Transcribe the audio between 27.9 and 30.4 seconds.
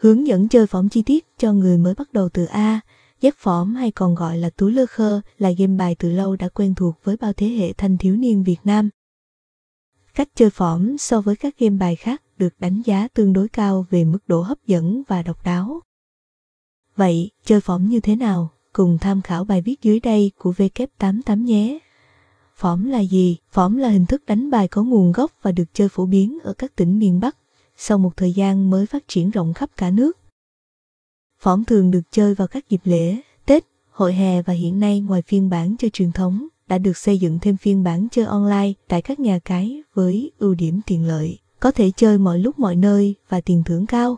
một thời gian mới phát triển rộng khắp cả nước.